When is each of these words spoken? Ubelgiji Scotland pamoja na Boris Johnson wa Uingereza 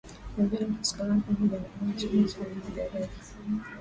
Ubelgiji 0.37 0.85
Scotland 0.89 1.23
pamoja 1.25 1.57
na 1.59 1.69
Boris 1.77 1.99
Johnson 2.01 2.43
wa 2.43 2.47
Uingereza 2.49 3.07